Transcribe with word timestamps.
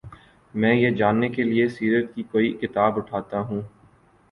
میں 0.53 0.73
یہ 0.75 0.89
جاننے 0.91 1.29
کے 1.29 1.43
لیے 1.43 1.67
سیرت 1.69 2.13
کی 2.15 2.23
کوئی 2.23 2.51
کتاب 2.61 2.97
اٹھاتا 2.97 3.39
ہوں۔ 3.41 3.61